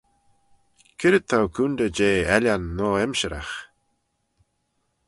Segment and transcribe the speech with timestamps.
[0.99, 3.53] C'red t'ou coontey jeh ellan noa-emshiragh?